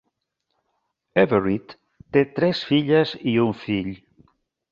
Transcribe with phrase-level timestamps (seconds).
[1.23, 1.75] Everitt
[2.17, 3.93] té tres filles i un fill.